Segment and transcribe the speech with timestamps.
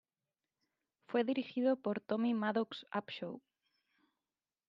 [1.05, 3.39] Fue dirigido por Tommy Maddox-Upshaw.